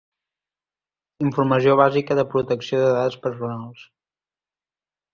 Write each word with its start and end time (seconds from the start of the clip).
Informació 1.25 1.77
bàsica 1.81 2.19
de 2.21 2.25
protecció 2.33 2.83
de 2.87 2.91
dades 2.99 3.21
personals. 3.29 3.89